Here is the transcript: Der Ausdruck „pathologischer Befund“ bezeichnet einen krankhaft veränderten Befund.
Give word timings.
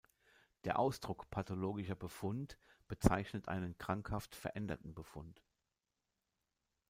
Der 0.63 0.79
Ausdruck 0.79 1.29
„pathologischer 1.29 1.93
Befund“ 1.93 2.57
bezeichnet 2.87 3.47
einen 3.47 3.77
krankhaft 3.77 4.35
veränderten 4.35 4.95
Befund. 4.95 5.43